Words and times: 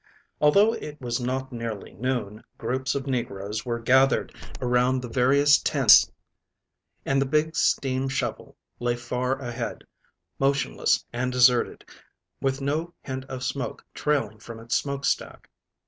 Although 0.39 0.73
it 0.73 0.99
was 0.99 1.19
not 1.19 1.51
nearly 1.53 1.93
noon, 1.93 2.43
groups 2.57 2.95
of 2.95 3.05
negroes 3.05 3.67
were 3.67 3.77
gathered 3.77 4.33
around 4.59 4.99
the 4.99 5.07
various 5.07 5.59
tents, 5.59 6.11
and 7.05 7.21
the 7.21 7.25
big 7.27 7.55
steam 7.55 8.09
shovel 8.09 8.57
lay 8.79 8.95
far 8.95 9.35
ahead, 9.39 9.83
motionless 10.39 11.05
and 11.13 11.31
deserted, 11.31 11.85
with 12.41 12.61
no 12.61 12.95
hint 13.03 13.25
of 13.25 13.43
smoke 13.43 13.85
trailing 13.93 14.39
from 14.39 14.59
its 14.59 14.75
smokestack. 14.75 15.47